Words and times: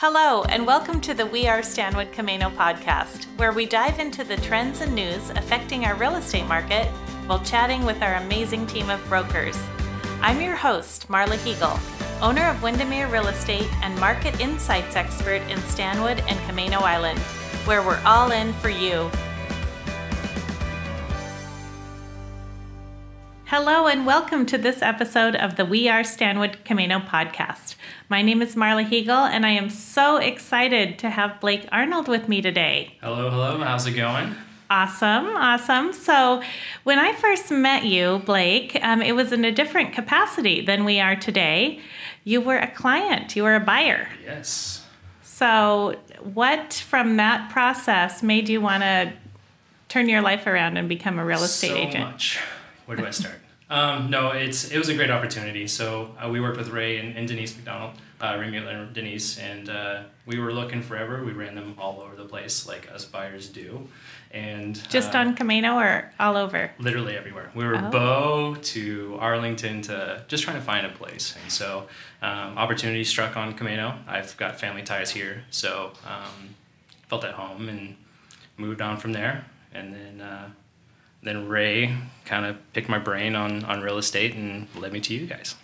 Hello, 0.00 0.44
and 0.44 0.64
welcome 0.64 1.00
to 1.00 1.12
the 1.12 1.26
We 1.26 1.48
Are 1.48 1.60
Stanwood 1.60 2.12
Camano 2.12 2.54
podcast, 2.54 3.24
where 3.36 3.50
we 3.52 3.66
dive 3.66 3.98
into 3.98 4.22
the 4.22 4.36
trends 4.36 4.80
and 4.80 4.94
news 4.94 5.30
affecting 5.30 5.84
our 5.84 5.96
real 5.96 6.14
estate 6.14 6.46
market 6.46 6.86
while 7.26 7.42
chatting 7.42 7.84
with 7.84 8.00
our 8.00 8.14
amazing 8.14 8.64
team 8.68 8.90
of 8.90 9.04
brokers. 9.08 9.60
I'm 10.20 10.40
your 10.40 10.54
host, 10.54 11.08
Marla 11.08 11.36
Hegel, 11.38 11.80
owner 12.22 12.48
of 12.48 12.62
Windermere 12.62 13.08
Real 13.08 13.26
Estate 13.26 13.66
and 13.82 13.98
market 13.98 14.38
insights 14.38 14.94
expert 14.94 15.42
in 15.50 15.58
Stanwood 15.62 16.20
and 16.28 16.38
Camano 16.46 16.80
Island, 16.80 17.18
where 17.66 17.82
we're 17.82 18.00
all 18.04 18.30
in 18.30 18.52
for 18.52 18.68
you. 18.68 19.10
Hello, 23.50 23.86
and 23.86 24.04
welcome 24.04 24.44
to 24.44 24.58
this 24.58 24.82
episode 24.82 25.34
of 25.34 25.56
the 25.56 25.64
We 25.64 25.88
Are 25.88 26.04
Stanwood 26.04 26.58
Camano 26.66 27.02
podcast. 27.02 27.76
My 28.10 28.20
name 28.20 28.42
is 28.42 28.54
Marla 28.54 28.86
Hegel, 28.86 29.24
and 29.24 29.46
I 29.46 29.52
am 29.52 29.70
so 29.70 30.18
excited 30.18 30.98
to 30.98 31.08
have 31.08 31.40
Blake 31.40 31.66
Arnold 31.72 32.08
with 32.08 32.28
me 32.28 32.42
today. 32.42 32.98
Hello, 33.00 33.30
hello. 33.30 33.58
How's 33.60 33.86
it 33.86 33.92
going? 33.92 34.34
Awesome, 34.68 35.28
awesome. 35.28 35.94
So, 35.94 36.42
when 36.84 36.98
I 36.98 37.14
first 37.14 37.50
met 37.50 37.86
you, 37.86 38.18
Blake, 38.26 38.78
um, 38.82 39.00
it 39.00 39.12
was 39.12 39.32
in 39.32 39.46
a 39.46 39.50
different 39.50 39.94
capacity 39.94 40.60
than 40.60 40.84
we 40.84 41.00
are 41.00 41.16
today. 41.16 41.80
You 42.24 42.42
were 42.42 42.58
a 42.58 42.70
client, 42.70 43.34
you 43.34 43.44
were 43.44 43.56
a 43.56 43.60
buyer. 43.60 44.10
Yes. 44.26 44.84
So, 45.22 45.96
what 46.34 46.74
from 46.74 47.16
that 47.16 47.50
process 47.50 48.22
made 48.22 48.50
you 48.50 48.60
want 48.60 48.82
to 48.82 49.14
turn 49.88 50.10
your 50.10 50.20
life 50.20 50.46
around 50.46 50.76
and 50.76 50.86
become 50.86 51.18
a 51.18 51.24
real 51.24 51.42
estate 51.42 51.70
so 51.70 51.76
agent? 51.76 52.04
much. 52.04 52.38
Where 52.88 52.96
do 52.96 53.04
I 53.06 53.10
start? 53.10 53.36
um, 53.70 54.08
no, 54.08 54.30
it's 54.30 54.70
it 54.70 54.78
was 54.78 54.88
a 54.88 54.94
great 54.94 55.10
opportunity. 55.10 55.66
So 55.68 56.14
uh, 56.18 56.30
we 56.30 56.40
worked 56.40 56.56
with 56.56 56.70
Ray 56.70 56.96
and, 57.00 57.14
and 57.18 57.28
Denise 57.28 57.54
McDonald, 57.54 57.92
uh, 58.18 58.38
Ray 58.40 58.48
Mueller 58.50 58.70
and 58.84 58.94
Denise, 58.94 59.38
and 59.38 59.68
uh, 59.68 60.02
we 60.24 60.38
were 60.38 60.52
looking 60.54 60.80
forever. 60.80 61.22
We 61.22 61.32
ran 61.32 61.54
them 61.54 61.74
all 61.78 62.00
over 62.00 62.16
the 62.16 62.24
place, 62.24 62.66
like 62.66 62.90
us 62.90 63.04
buyers 63.04 63.50
do, 63.50 63.86
and 64.30 64.74
Just 64.88 65.14
uh, 65.14 65.18
on 65.18 65.36
Camano 65.36 65.74
or 65.76 66.10
all 66.18 66.38
over? 66.38 66.70
literally 66.78 67.14
everywhere. 67.14 67.50
We 67.54 67.66
were 67.66 67.76
Oh. 67.76 67.90
Bow 67.90 68.54
to 68.54 69.18
Arlington 69.20 69.82
to 69.82 70.24
just 70.28 70.44
trying 70.44 70.56
to 70.56 70.62
find 70.62 70.86
a 70.86 70.90
place. 70.90 71.34
And 71.42 71.52
so 71.52 71.88
um, 72.22 72.56
opportunity 72.56 73.04
struck 73.04 73.36
on 73.36 73.52
Camano. 73.54 73.98
I've 74.08 74.34
got 74.38 74.58
family 74.58 74.82
ties 74.82 75.10
here, 75.10 75.44
so 75.50 75.92
um, 76.06 76.54
felt 77.08 77.22
at 77.24 77.34
home 77.34 77.68
and 77.68 77.96
moved 78.56 78.80
on 78.80 78.96
from 78.96 79.12
there. 79.12 79.44
And 79.74 79.92
then 79.94 80.20
uh, 80.22 80.48
then 81.22 81.48
Ray 81.48 81.96
kind 82.24 82.46
of 82.46 82.56
picked 82.72 82.88
my 82.88 82.98
brain 82.98 83.34
on, 83.34 83.64
on 83.64 83.80
real 83.80 83.98
estate 83.98 84.34
and 84.34 84.68
led 84.76 84.92
me 84.92 85.00
to 85.00 85.14
you 85.14 85.26
guys. 85.26 85.54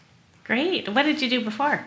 Great. 0.45 0.89
What 0.89 1.05
did 1.05 1.23
you 1.23 1.31
do 1.31 1.43
before? 1.43 1.87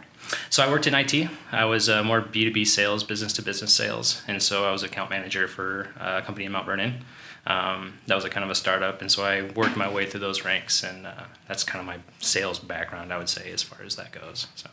So 0.50 0.64
I 0.64 0.70
worked 0.70 0.88
in 0.88 0.96
IT. 0.96 1.30
I 1.52 1.66
was 1.66 1.90
uh, 1.90 2.04
more 2.04 2.22
B2B 2.22 2.66
sales, 2.66 3.04
business 3.04 3.34
to 3.34 3.42
business 3.42 3.74
sales. 3.74 4.22
And 4.28 4.42
so 4.42 4.68
I 4.68 4.72
was 4.72 4.84
account 4.84 5.10
manager 5.10 5.48
for 5.48 5.90
uh, 6.00 6.22
a 6.22 6.26
company 6.26 6.46
in 6.46 6.52
Mount 6.52 6.66
Vernon. 6.66 7.06
Um, 7.46 7.94
that 8.08 8.16
was 8.16 8.26
a 8.26 8.30
kind 8.30 8.44
of 8.44 8.50
a 8.50 8.56
startup. 8.56 9.02
And 9.02 9.12
so 9.12 9.24
I 9.24 9.44
worked 9.52 9.78
my 9.78 9.90
way 9.92 10.06
through 10.06 10.22
those 10.22 10.44
ranks. 10.44 10.84
And 10.84 11.06
uh, 11.06 11.24
that's 11.48 11.64
kind 11.64 11.80
of 11.80 11.86
my 11.86 12.00
sales 12.20 12.60
background, 12.60 13.14
I 13.14 13.18
would 13.18 13.30
say, 13.30 13.52
as 13.52 13.62
far 13.62 13.86
as 13.86 13.96
that 13.96 14.12
goes. 14.12 14.48
So 14.56 14.70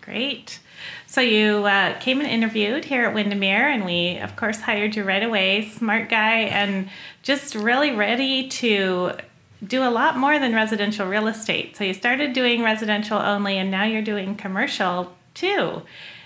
Great. 0.00 0.60
So 1.06 1.20
you 1.20 1.64
uh, 1.64 1.98
came 1.98 2.20
and 2.20 2.28
interviewed 2.28 2.84
here 2.84 3.04
at 3.04 3.14
Windermere, 3.14 3.68
and 3.68 3.84
we, 3.84 4.18
of 4.18 4.36
course, 4.36 4.60
hired 4.60 4.96
you 4.96 5.04
right 5.04 5.22
away. 5.22 5.68
Smart 5.68 6.08
guy, 6.08 6.40
and 6.40 6.88
just 7.22 7.54
really 7.54 7.92
ready 7.92 8.48
to 8.48 9.12
do 9.66 9.82
a 9.82 9.90
lot 9.90 10.16
more 10.16 10.38
than 10.38 10.54
residential 10.54 11.06
real 11.06 11.26
estate. 11.26 11.76
So 11.76 11.84
you 11.84 11.94
started 11.94 12.32
doing 12.32 12.62
residential 12.62 13.18
only, 13.18 13.58
and 13.58 13.70
now 13.70 13.84
you're 13.84 14.02
doing 14.02 14.36
commercial 14.36 15.14
too. 15.34 15.82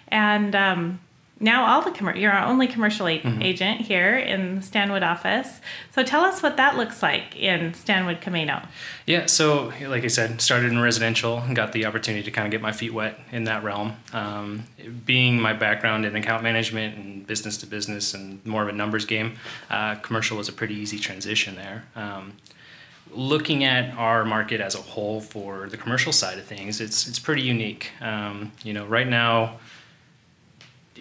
And 0.09 0.55
um, 0.55 1.01
now 1.43 1.67
all 1.67 1.83
the 1.83 1.91
commer- 1.91 2.19
you're 2.19 2.33
our 2.33 2.47
only 2.47 2.67
commercial 2.67 3.07
a- 3.09 3.21
agent 3.41 3.83
here 3.83 4.17
in 4.17 4.57
the 4.57 4.63
Stanwood 4.63 5.03
office. 5.03 5.61
So 5.95 6.03
tell 6.03 6.25
us 6.25 6.43
what 6.43 6.57
that 6.57 6.77
looks 6.77 7.03
like 7.03 7.37
in 7.37 7.75
Stanwood 7.75 8.21
Camano. 8.21 8.67
Yeah, 9.07 9.27
so 9.27 9.73
like 9.83 10.05
I 10.05 10.09
said, 10.09 10.41
started 10.41 10.71
in 10.73 10.79
residential 10.79 11.39
and 11.39 11.55
got 11.55 11.73
the 11.73 11.85
opportunity 11.85 12.23
to 12.25 12.31
kind 12.31 12.47
of 12.47 12.53
get 12.53 12.63
my 12.63 12.73
feet 12.73 12.95
wet 12.95 13.19
in 13.33 13.45
that 13.45 13.65
realm. 13.65 13.97
Um, 14.13 14.65
being 15.05 15.41
my 15.41 15.53
background 15.53 16.07
in 16.07 16.15
account 16.17 16.43
management 16.43 16.97
and 16.97 17.27
business 17.27 17.59
to 17.59 17.67
business 17.67 18.15
and 18.15 18.45
more 18.47 18.63
of 18.63 18.69
a 18.69 18.73
numbers 18.73 19.05
game, 19.05 19.35
uh, 19.69 19.97
commercial 19.97 20.37
was 20.39 20.49
a 20.49 20.53
pretty 20.53 20.75
easy 20.75 20.99
transition 20.99 21.57
there. 21.57 21.85
Um, 21.97 22.35
looking 23.11 23.65
at 23.65 23.95
our 23.97 24.25
market 24.25 24.61
as 24.61 24.75
a 24.75 24.79
whole 24.81 25.21
for 25.21 25.69
the 25.69 25.77
commercial 25.77 26.13
side 26.13 26.39
of 26.39 26.45
things, 26.45 26.81
it's 26.81 27.07
it's 27.07 27.19
pretty 27.19 27.43
unique. 27.43 27.91
Um, 28.01 28.53
you 28.63 28.73
know, 28.73 28.87
right 28.87 29.09
now, 29.09 29.59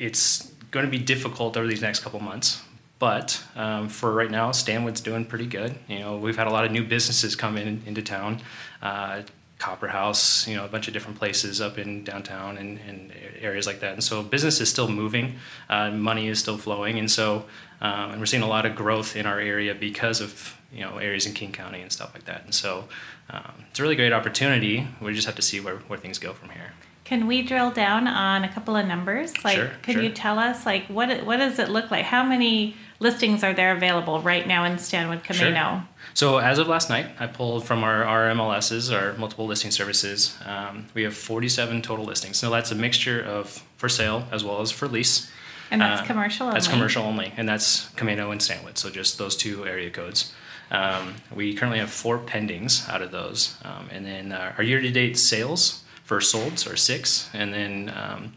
it's 0.02 0.52
going 0.72 0.86
to 0.86 0.92
be 0.92 0.98
difficult 0.98 1.56
over 1.56 1.68
these 1.68 1.82
next 1.82 2.00
couple 2.00 2.20
months. 2.20 2.62
But 2.98 3.42
um, 3.56 3.90
for 3.90 4.12
right 4.12 4.30
now, 4.30 4.52
Stanwood's 4.52 5.02
doing 5.02 5.26
pretty 5.26 5.48
good. 5.48 5.76
You 5.88 6.00
know, 6.00 6.18
we've 6.18 6.38
had 6.38 6.48
a 6.48 6.52
lot 6.52 6.66
of 6.66 6.72
new 6.72 6.84
businesses 6.84 7.36
come 7.36 7.58
in 7.58 7.82
into 7.86 8.02
town. 8.02 8.42
Uh, 8.82 9.24
Copper 9.58 9.88
House, 9.88 10.48
you 10.48 10.56
know, 10.56 10.66
a 10.66 10.68
bunch 10.68 10.88
of 10.88 10.94
different 10.94 11.20
places 11.20 11.62
up 11.62 11.78
in 11.78 12.04
downtown 12.04 12.58
and, 12.58 12.80
and 12.88 13.12
areas 13.40 13.68
like 13.68 13.80
that. 13.82 13.94
And 13.94 14.04
so 14.04 14.24
business 14.24 14.60
is 14.60 14.70
still 14.70 14.88
moving, 14.88 15.36
uh, 15.70 15.92
money 15.92 16.28
is 16.28 16.40
still 16.40 16.58
flowing, 16.58 16.98
and 16.98 17.10
so 17.10 17.46
um, 17.80 18.12
and 18.12 18.20
we're 18.20 18.26
seeing 18.26 18.44
a 18.44 18.48
lot 18.48 18.66
of 18.66 18.76
growth 18.76 19.16
in 19.16 19.26
our 19.28 19.40
area 19.40 19.76
because 19.76 20.20
of 20.20 20.58
you 20.74 20.82
know 20.82 20.98
areas 20.98 21.28
in 21.28 21.34
King 21.34 21.52
County 21.52 21.82
and 21.82 21.92
stuff 21.92 22.12
like 22.14 22.26
that. 22.26 22.44
And 22.44 22.56
so 22.56 22.86
um, 23.30 23.66
it's 23.70 23.80
a 23.80 23.84
really 23.84 23.96
great 23.96 24.14
opportunity. 24.14 24.88
We 25.00 25.14
just 25.14 25.28
have 25.28 25.36
to 25.36 25.42
see 25.44 25.60
where, 25.60 25.78
where 25.88 26.00
things 26.00 26.18
go 26.18 26.34
from 26.34 26.50
here. 26.50 26.74
Can 27.12 27.28
we 27.28 27.42
drill 27.42 27.72
down 27.72 28.08
on 28.08 28.46
a 28.46 28.48
couple 28.48 28.74
of 28.78 28.86
numbers? 28.88 29.34
Like, 29.44 29.58
Sure, 29.58 29.70
can 29.82 29.96
sure. 29.96 30.04
you 30.04 30.12
tell 30.12 30.40
us, 30.40 30.66
like, 30.66 30.86
what 30.88 31.10
it- 31.10 31.26
what 31.26 31.40
does 31.40 31.60
it 31.60 31.68
look 31.68 31.92
like? 31.92 32.06
How 32.06 32.24
many 32.24 32.78
listings 33.02 33.44
are 33.44 33.52
there 33.52 33.74
available 33.76 34.22
right 34.22 34.48
now 34.48 34.64
in 34.64 34.78
Stanwood 34.80 35.22
Camano? 35.22 35.54
Sure. 35.82 35.84
So 36.14 36.38
as 36.38 36.58
of 36.58 36.70
last 36.70 36.90
night, 36.90 37.08
I 37.20 37.28
pulled 37.28 37.68
from 37.68 37.84
our, 37.84 38.06
our 38.06 38.30
MLSs, 38.30 38.90
our 38.98 39.12
multiple 39.18 39.46
listing 39.46 39.72
services. 39.72 40.38
Um, 40.46 40.86
we 40.94 41.04
have 41.04 41.14
47 41.14 41.82
total 41.82 42.06
listings. 42.06 42.38
So 42.38 42.50
that's 42.50 42.72
a 42.72 42.76
mixture 42.76 43.22
of 43.22 43.62
for 43.76 43.90
sale 43.90 44.26
as 44.32 44.46
well 44.46 44.62
as 44.62 44.72
for 44.72 44.88
lease. 44.88 45.30
And 45.70 45.82
that's 45.82 46.04
Uh, 46.04 46.06
commercial 46.06 46.50
That's 46.50 46.68
only? 46.68 46.78
commercial 46.78 47.04
only, 47.04 47.34
and 47.36 47.46
that's 47.50 47.90
Camano 47.98 48.32
and 48.32 48.42
Stanwood. 48.42 48.78
So 48.78 48.90
just 48.90 49.18
those 49.18 49.36
two 49.36 49.68
area 49.68 49.90
codes. 49.90 50.32
Um, 50.72 51.16
we 51.30 51.54
currently 51.56 51.80
have 51.80 51.92
four 51.92 52.20
pendings 52.20 52.88
out 52.90 53.02
of 53.02 53.12
those, 53.12 53.56
um, 53.66 53.90
and 53.92 54.06
then 54.06 54.32
uh, 54.32 54.54
our 54.58 54.64
year-to-date 54.64 55.20
sales 55.20 55.81
for 56.12 56.20
solds 56.20 56.70
are 56.70 56.76
six, 56.76 57.30
and 57.34 57.54
then 57.54 57.90
um, 57.96 58.34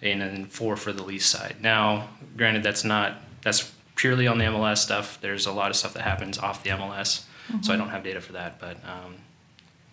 and 0.00 0.20
then 0.20 0.46
four 0.46 0.76
for 0.76 0.92
the 0.92 1.02
lease 1.02 1.26
side. 1.26 1.56
Now, 1.60 2.10
granted, 2.36 2.62
that's 2.62 2.84
not 2.84 3.16
that's 3.42 3.72
purely 3.96 4.28
on 4.28 4.38
the 4.38 4.44
MLS 4.44 4.78
stuff. 4.78 5.20
There's 5.20 5.44
a 5.44 5.50
lot 5.50 5.68
of 5.68 5.74
stuff 5.76 5.94
that 5.94 6.02
happens 6.02 6.38
off 6.38 6.62
the 6.62 6.70
MLS, 6.70 7.24
so 7.60 7.74
I 7.74 7.76
don't 7.76 7.88
have 7.88 8.04
data 8.04 8.20
for 8.20 8.34
that. 8.34 8.60
But 8.60 8.76
um, 8.84 9.16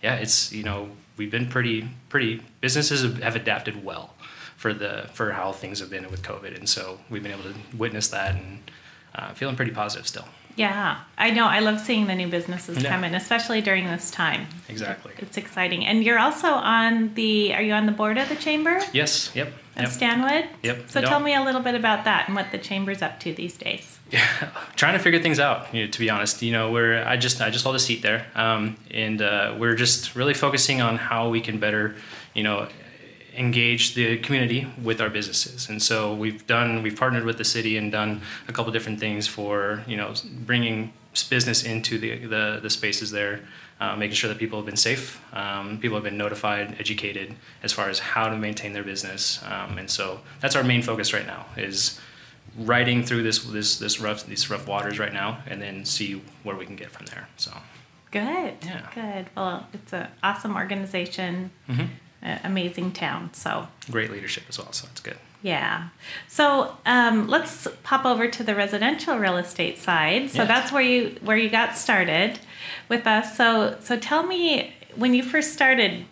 yeah, 0.04 0.18
it's 0.18 0.54
you 0.54 0.62
know 0.62 0.92
we've 1.18 1.32
been 1.32 1.48
pretty 1.50 1.90
pretty 2.10 2.44
businesses 2.62 3.02
have- 3.02 3.24
have 3.24 3.36
adapted 3.36 3.84
well 3.84 4.14
for 4.56 4.72
the 4.72 5.10
for 5.14 5.32
how 5.32 5.52
things 5.52 5.80
have 5.80 5.90
been 5.90 6.08
with 6.12 6.22
COVID, 6.22 6.56
and 6.56 6.70
so 6.70 7.00
we've 7.10 7.24
been 7.24 7.32
able 7.32 7.50
to 7.52 7.56
witness 7.76 8.08
that 8.10 8.36
and 8.36 8.72
uh, 9.16 9.34
feeling 9.34 9.56
pretty 9.56 9.72
positive 9.72 10.08
still. 10.08 10.28
Yeah, 10.56 10.98
I 11.18 11.32
know. 11.32 11.46
I 11.48 11.60
love 11.60 11.80
seeing 11.82 12.08
the 12.08 12.16
new 12.16 12.28
businesses 12.28 12.82
Yeah. 12.82 12.90
come 12.90 13.04
in, 13.04 13.14
especially 13.14 13.62
during 13.62 13.86
this 13.88 14.10
time. 14.10 14.48
Exactly. 14.70 15.12
It's 15.18 15.38
exciting. 15.38 15.86
And 15.86 16.04
you're 16.04 16.20
also 16.20 16.48
on 16.50 17.14
the. 17.16 17.54
Are 17.54 17.62
you 17.62 17.74
on 17.74 17.86
the 17.86 17.92
board 17.92 18.18
of 18.18 18.30
the 18.30 18.36
chamber 18.38 18.82
Yes. 18.94 19.32
Yep. 19.36 19.52
at 19.76 19.82
Yep. 19.84 19.92
Stanwood? 19.92 20.46
Yep. 20.64 20.84
So 20.88 21.02
No. 21.02 21.08
tell 21.10 21.20
me 21.20 21.36
a 21.36 21.44
little 21.44 21.62
bit 21.62 21.76
about 21.76 22.06
that 22.06 22.28
and 22.28 22.36
what 22.36 22.52
the 22.52 22.58
chamber's 22.58 23.02
up 23.02 23.20
to 23.22 23.34
these 23.34 23.58
days. 23.58 24.00
Yeah, 24.12 24.24
trying 24.78 24.94
to 24.94 25.00
figure 25.00 25.20
things 25.22 25.40
out. 25.40 25.68
You 25.74 25.86
know, 25.86 25.92
to 25.92 26.00
be 26.00 26.10
honest, 26.10 26.42
you 26.42 26.52
know, 26.54 26.72
we're 26.72 27.04
I 27.06 27.18
just 27.18 27.42
I 27.42 27.50
just 27.50 27.64
hold 27.66 27.76
a 27.76 27.80
seat 27.80 28.02
there, 28.02 28.26
um, 28.36 28.78
and 28.92 29.22
uh, 29.22 29.56
we're 29.58 29.76
just 29.76 30.16
really 30.16 30.34
focusing 30.36 30.80
on 30.80 30.98
how 30.98 31.28
we 31.30 31.42
can 31.42 31.58
better, 31.60 31.96
you 32.34 32.44
know, 32.44 32.68
engage 33.38 33.94
the 33.96 34.18
community 34.18 34.68
with 34.82 35.02
our 35.02 35.10
businesses. 35.10 35.70
And 35.70 35.82
so 35.82 36.14
we've 36.14 36.46
done 36.48 36.82
we've 36.84 36.96
partnered 36.96 37.26
with 37.26 37.38
the 37.38 37.44
city 37.44 37.78
and 37.78 37.92
done 37.92 38.22
a 38.48 38.54
couple 38.54 38.72
different 38.72 39.00
things 39.00 39.28
for 39.28 39.84
you 39.88 39.98
know 39.98 40.14
bringing 40.46 40.94
business 41.30 41.64
into 41.64 41.98
the 41.98 42.26
the, 42.26 42.60
the 42.62 42.70
spaces 42.70 43.12
there. 43.12 43.42
Uh, 43.78 43.94
making 43.94 44.16
sure 44.16 44.30
that 44.30 44.38
people 44.40 44.58
have 44.58 44.66
been 44.66 44.78
safe, 44.78 45.20
um, 45.34 45.78
people 45.82 45.98
have 45.98 46.04
been 46.06 46.18
notified, 46.18 46.78
educated 46.80 47.36
as 47.62 47.74
far 47.74 47.90
as 47.90 48.00
how 48.00 48.30
to 48.30 48.38
maintain 48.38 48.72
their 48.72 48.86
business, 48.86 49.44
um, 49.44 49.78
and 49.78 49.90
so 49.92 50.22
that's 50.40 50.56
our 50.56 50.64
main 50.64 50.82
focus 50.82 51.12
right 51.12 51.28
now. 51.28 51.46
Is 51.58 52.00
riding 52.58 53.04
through 53.04 53.24
this 53.24 53.40
this 53.44 53.78
this 53.78 54.00
rough 54.00 54.26
these 54.26 54.50
rough 54.50 54.66
waters 54.66 54.98
right 54.98 55.12
now, 55.12 55.40
and 55.46 55.62
then 55.62 55.84
see 55.84 56.22
where 56.44 56.56
we 56.56 56.66
can 56.66 56.78
get 56.78 56.90
from 56.90 57.06
there. 57.08 57.28
So 57.36 57.52
Good. 58.12 58.54
Yeah. 58.64 58.88
Good. 58.96 59.26
Well, 59.36 59.68
it's 59.74 59.92
an 59.92 60.08
awesome 60.24 60.56
organization, 60.56 61.52
Mhm. 61.70 61.90
Amazing 62.44 62.92
town. 62.94 63.30
So 63.34 63.68
great 63.92 64.12
leadership 64.12 64.44
as 64.50 64.58
well. 64.58 64.72
So 64.72 64.88
it's 64.92 65.02
good. 65.02 65.18
Yeah. 65.42 65.90
So 66.28 66.76
um, 66.86 67.28
let's 67.28 67.68
pop 67.84 68.04
over 68.06 68.28
to 68.28 68.44
the 68.44 68.56
residential 68.56 69.18
real 69.18 69.38
estate 69.38 69.78
side. 69.78 70.32
So 70.32 70.40
Yes. 70.40 70.48
that's 70.48 70.72
where 70.72 70.82
you 70.82 71.18
where 71.22 71.38
you 71.38 71.50
got 71.50 71.78
started 71.78 72.40
with 72.90 73.06
us. 73.06 73.38
So 73.38 73.78
so 73.80 73.98
tell 73.98 74.24
me 74.24 74.74
when 74.96 75.14
you 75.14 75.22
first 75.24 75.54
started, 75.54 76.06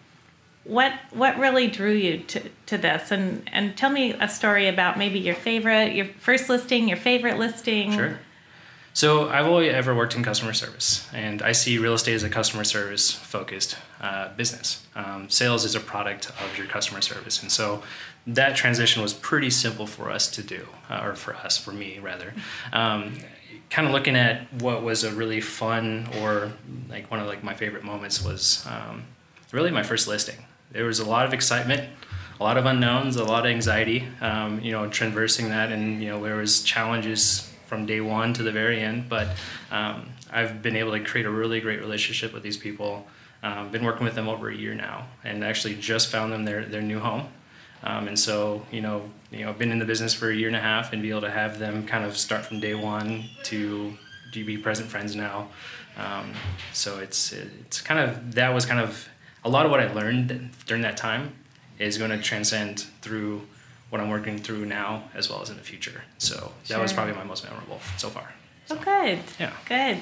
what 0.65 0.93
what 1.11 1.37
really 1.39 1.67
drew 1.67 1.93
you 1.93 2.19
to, 2.19 2.41
to 2.67 2.77
this 2.77 3.11
and 3.11 3.49
and 3.51 3.75
tell 3.75 3.89
me 3.89 4.13
a 4.13 4.29
story 4.29 4.67
about 4.67 4.97
maybe 4.97 5.19
your 5.19 5.35
favorite 5.35 5.93
your 5.93 6.05
first 6.19 6.47
listing 6.47 6.87
your 6.87 6.97
favorite 6.97 7.37
listing 7.39 7.91
Sure. 7.91 8.19
So 8.95 9.27
I've 9.27 9.47
only 9.47 9.71
ever 9.71 9.95
worked 9.95 10.15
in 10.15 10.23
customer 10.23 10.53
service, 10.53 11.09
and 11.13 11.41
I 11.41 11.51
see 11.51 11.79
real 11.79 11.95
estate 11.95 12.13
as 12.13 12.21
a 12.21 12.29
customer 12.29 12.63
service 12.63 13.09
focused 13.09 13.75
uh, 13.99 14.29
business. 14.35 14.85
Um, 14.95 15.29
sales 15.29 15.65
is 15.65 15.73
a 15.73 15.79
product 15.79 16.29
of 16.29 16.55
your 16.59 16.67
customer 16.67 17.01
service, 17.01 17.41
and 17.41 17.51
so 17.51 17.81
that 18.27 18.55
transition 18.55 19.01
was 19.01 19.11
pretty 19.11 19.49
simple 19.49 19.87
for 19.87 20.11
us 20.11 20.29
to 20.31 20.43
do, 20.43 20.67
uh, 20.91 21.01
or 21.03 21.15
for 21.15 21.35
us, 21.35 21.57
for 21.57 21.71
me 21.71 21.97
rather. 21.99 22.35
Um, 22.71 23.17
kind 23.71 23.87
of 23.87 23.93
looking 23.93 24.15
at 24.15 24.53
what 24.61 24.83
was 24.83 25.03
a 25.03 25.11
really 25.11 25.41
fun 25.41 26.07
or 26.21 26.53
like 26.87 27.09
one 27.09 27.19
of 27.19 27.25
like 27.25 27.43
my 27.43 27.55
favorite 27.55 27.83
moments 27.83 28.23
was 28.23 28.63
um, 28.69 29.03
really 29.51 29.71
my 29.71 29.81
first 29.81 30.07
listing. 30.07 30.37
There 30.71 30.85
was 30.85 30.99
a 30.99 31.09
lot 31.09 31.25
of 31.25 31.33
excitement, 31.33 31.89
a 32.39 32.43
lot 32.43 32.57
of 32.57 32.67
unknowns, 32.67 33.15
a 33.15 33.23
lot 33.23 33.47
of 33.47 33.51
anxiety. 33.51 34.07
Um, 34.21 34.59
you 34.61 34.71
know, 34.71 34.87
traversing 34.87 35.49
that, 35.49 35.71
and 35.71 35.99
you 35.99 36.09
know 36.09 36.23
there 36.23 36.35
was 36.35 36.61
challenges 36.61 37.49
from 37.73 37.87
day 37.87 38.01
one 38.01 38.33
to 38.33 38.43
the 38.43 38.51
very 38.51 38.79
end. 38.79 39.09
But 39.09 39.29
um, 39.71 40.09
I've 40.31 40.61
been 40.61 40.75
able 40.75 40.91
to 40.91 40.99
create 40.99 41.25
a 41.25 41.31
really 41.31 41.59
great 41.59 41.79
relationship 41.79 42.31
with 42.31 42.43
these 42.43 42.57
people. 42.57 43.07
Um, 43.41 43.71
been 43.71 43.83
working 43.83 44.05
with 44.05 44.15
them 44.15 44.29
over 44.29 44.47
a 44.49 44.55
year 44.55 44.75
now, 44.75 45.07
and 45.23 45.43
actually 45.43 45.75
just 45.75 46.11
found 46.11 46.31
them 46.31 46.45
their 46.45 46.65
their 46.65 46.81
new 46.81 46.99
home. 46.99 47.27
Um, 47.83 48.07
and 48.07 48.17
so, 48.17 48.61
you 48.71 48.79
know, 48.79 49.01
you 49.31 49.43
know, 49.43 49.51
been 49.51 49.71
in 49.71 49.79
the 49.79 49.85
business 49.85 50.13
for 50.13 50.29
a 50.29 50.35
year 50.35 50.47
and 50.47 50.55
a 50.55 50.61
half, 50.61 50.93
and 50.93 51.01
be 51.01 51.09
able 51.09 51.21
to 51.21 51.31
have 51.31 51.59
them 51.59 51.85
kind 51.85 52.05
of 52.05 52.15
start 52.15 52.45
from 52.45 52.59
day 52.59 52.75
one 52.75 53.23
to 53.45 53.97
to 54.33 54.45
be 54.45 54.57
present 54.57 54.87
friends 54.87 55.15
now. 55.15 55.49
Um, 55.97 56.31
so 56.73 56.99
it's 56.99 57.33
it's 57.33 57.81
kind 57.81 57.99
of 57.99 58.35
that 58.35 58.53
was 58.53 58.65
kind 58.65 58.79
of 58.79 59.09
a 59.43 59.49
lot 59.49 59.65
of 59.65 59.71
what 59.71 59.79
I 59.79 59.91
learned 59.91 60.51
during 60.67 60.83
that 60.83 60.95
time 60.95 61.33
is 61.79 61.97
going 61.97 62.11
to 62.11 62.21
transcend 62.21 62.85
through 63.01 63.41
what 63.93 64.01
I'm 64.01 64.09
working 64.09 64.39
through 64.39 64.65
now 64.65 65.03
as 65.13 65.29
well 65.29 65.39
as 65.43 65.51
in 65.51 65.55
the 65.55 65.61
future. 65.61 66.01
So 66.17 66.51
that 66.67 66.81
was 66.81 66.91
probably 66.91 67.13
my 67.13 67.23
most 67.23 67.43
memorable 67.43 67.79
so 67.97 68.09
far. 68.09 68.33
oh 68.71 68.75
good 68.77 69.19
Yeah. 69.39 69.53
good 69.69 69.97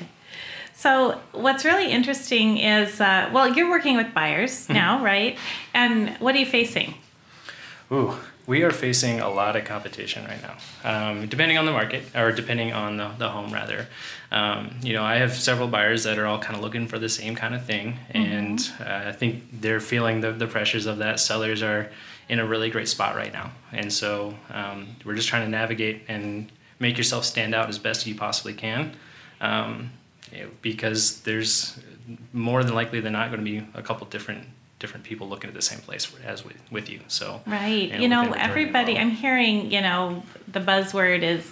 so 0.73 1.19
what's 1.33 1.65
really 1.65 1.91
interesting 1.91 2.57
is 2.57 3.01
uh, 3.01 3.29
well 3.33 3.53
you're 3.53 3.69
working 3.69 3.97
with 3.97 4.13
buyers 4.13 4.53
Mm-hmm. 4.63 4.73
now 4.73 5.03
right 5.03 5.37
and 5.73 6.09
what 6.23 6.33
are 6.35 6.37
you 6.39 6.45
facing 6.45 6.93
Ooh, 7.91 8.13
we 8.47 8.63
are 8.63 8.71
facing 8.71 9.19
a 9.19 9.29
lot 9.29 9.57
of 9.57 9.65
competition 9.65 10.23
right 10.25 10.41
now, 10.41 10.55
um, 10.89 11.27
depending 11.27 11.57
on 11.57 11.65
the 11.65 11.73
market 11.73 12.03
or 12.15 12.31
depending 12.31 12.71
on 12.71 12.95
the, 12.95 13.09
the 13.17 13.27
home 13.27 13.51
rather. 13.51 13.87
Um, 14.31 14.77
you 14.81 14.93
know, 14.93 15.03
I 15.03 15.15
have 15.17 15.33
several 15.33 15.67
buyers 15.67 16.05
that 16.05 16.17
are 16.17 16.25
all 16.25 16.39
kind 16.39 16.55
of 16.55 16.61
looking 16.61 16.87
for 16.87 16.97
the 16.97 17.09
same 17.09 17.35
kind 17.35 17.53
of 17.53 17.65
thing, 17.65 17.97
and 18.11 18.57
uh, 18.79 19.03
I 19.07 19.11
think 19.11 19.43
they're 19.61 19.81
feeling 19.81 20.21
the, 20.21 20.31
the 20.31 20.47
pressures 20.47 20.85
of 20.85 20.99
that. 20.99 21.19
Sellers 21.19 21.61
are 21.61 21.91
in 22.31 22.39
a 22.39 22.45
really 22.45 22.69
great 22.71 22.87
spot 22.87 23.15
right 23.15 23.33
now, 23.33 23.51
and 23.71 23.91
so 23.93 24.33
um, 24.59 24.87
we're 25.05 25.15
just 25.15 25.27
trying 25.27 25.43
to 25.45 25.49
navigate 25.51 25.97
and 26.07 26.51
make 26.79 26.97
yourself 26.97 27.23
stand 27.25 27.53
out 27.53 27.69
as 27.69 27.77
best 27.77 28.07
you 28.07 28.15
possibly 28.15 28.53
can. 28.53 28.95
Um, 29.41 29.91
because 30.61 31.21
there's 31.21 31.77
more 32.33 32.63
than 32.63 32.73
likely 32.73 32.99
than 33.01 33.13
not 33.13 33.29
going 33.31 33.43
to 33.43 33.51
be 33.51 33.65
a 33.73 33.81
couple 33.81 34.07
different 34.07 34.47
different 34.79 35.03
people 35.05 35.27
looking 35.29 35.47
at 35.47 35.53
the 35.53 35.61
same 35.61 35.79
place 35.79 36.11
as 36.25 36.43
with, 36.43 36.55
with 36.71 36.89
you. 36.89 36.99
So 37.07 37.41
right 37.45 37.99
you 37.99 38.07
know 38.07 38.33
everybody 38.33 38.97
i'm 38.97 39.11
hearing 39.11 39.69
you 39.71 39.81
know 39.81 40.23
the 40.47 40.59
buzzword 40.59 41.21
is 41.21 41.51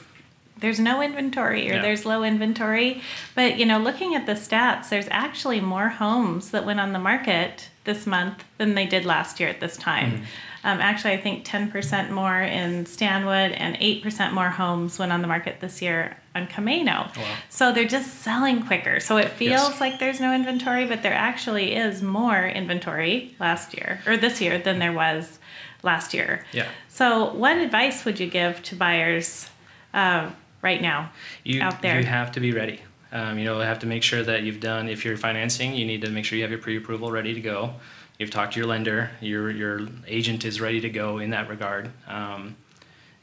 there's 0.57 0.79
no 0.79 1.01
inventory 1.01 1.69
or 1.69 1.75
Yeah. 1.75 1.81
there's 1.81 2.05
low 2.05 2.23
inventory 2.23 3.01
but 3.35 3.57
you 3.59 3.65
know 3.67 3.77
looking 3.77 4.15
at 4.15 4.25
the 4.25 4.33
stats 4.33 4.89
there's 4.89 5.07
actually 5.11 5.59
more 5.61 5.89
homes 5.89 6.49
that 6.51 6.65
went 6.65 6.79
on 6.79 6.91
the 6.93 6.99
market 6.99 7.69
this 7.83 8.07
month 8.07 8.43
than 8.57 8.73
they 8.75 8.85
did 8.87 9.05
last 9.05 9.39
year 9.39 9.49
at 9.49 9.59
this 9.59 9.77
time 9.77 10.11
Mm-hmm. 10.11 10.23
Um, 10.63 10.79
actually 10.81 11.13
i 11.13 11.17
think 11.17 11.45
10% 11.45 12.09
more 12.09 12.41
in 12.41 12.85
stanwood 12.85 13.51
and 13.53 13.75
8% 13.77 14.33
more 14.33 14.49
homes 14.49 14.99
went 14.99 15.11
on 15.11 15.21
the 15.21 15.27
market 15.27 15.59
this 15.61 15.81
year 15.81 16.17
on 16.35 16.47
Camano. 16.47 17.15
Wow. 17.17 17.35
So 17.49 17.71
they're 17.71 17.87
just 17.87 18.21
selling 18.21 18.65
quicker. 18.65 18.99
So 18.99 19.17
it 19.17 19.29
feels 19.29 19.69
Yes. 19.69 19.81
like 19.81 19.99
there's 19.99 20.19
no 20.19 20.33
inventory, 20.33 20.85
but 20.85 21.01
there 21.01 21.13
actually 21.13 21.75
is 21.75 22.01
more 22.01 22.45
inventory 22.47 23.35
last 23.39 23.73
year 23.73 24.01
or 24.05 24.15
this 24.15 24.39
year 24.39 24.59
than 24.59 24.79
there 24.79 24.93
was 24.93 25.39
last 25.83 26.13
year. 26.13 26.45
Yeah. 26.51 26.67
So, 26.87 27.33
what 27.33 27.57
advice 27.57 28.05
would 28.05 28.19
you 28.19 28.27
give 28.27 28.61
to 28.63 28.75
buyers 28.75 29.49
uh, 29.93 30.29
right 30.61 30.81
now 30.81 31.11
you, 31.43 31.61
out 31.61 31.81
there? 31.81 31.99
you 31.99 32.05
have 32.05 32.31
to 32.33 32.39
be 32.39 32.51
ready. 32.51 32.81
Um, 33.11 33.39
you 33.39 33.45
know, 33.45 33.59
have 33.59 33.79
to 33.79 33.87
make 33.87 34.03
sure 34.03 34.21
that 34.21 34.43
you've 34.43 34.59
done. 34.59 34.87
If 34.87 35.03
you're 35.03 35.17
financing, 35.17 35.73
you 35.73 35.85
need 35.85 36.01
to 36.01 36.09
make 36.11 36.25
sure 36.25 36.37
you 36.37 36.43
have 36.43 36.51
your 36.51 36.59
pre-approval 36.59 37.11
ready 37.11 37.33
to 37.33 37.41
go. 37.41 37.73
You've 38.19 38.31
talked 38.31 38.53
to 38.53 38.59
your 38.59 38.67
lender. 38.67 39.11
Your 39.21 39.49
your 39.49 39.87
agent 40.05 40.43
is 40.43 40.59
ready 40.59 40.81
to 40.81 40.89
go 40.89 41.19
in 41.19 41.29
that 41.29 41.47
regard. 41.49 41.89
Um, 42.05 42.57